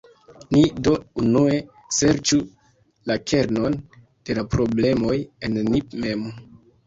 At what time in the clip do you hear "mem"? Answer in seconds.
6.07-6.27